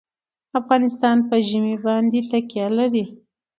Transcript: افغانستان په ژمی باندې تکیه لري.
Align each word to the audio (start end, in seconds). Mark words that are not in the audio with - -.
افغانستان 0.59 1.17
په 1.29 1.35
ژمی 1.47 1.75
باندې 1.85 2.19
تکیه 2.31 2.67
لري. 2.77 3.05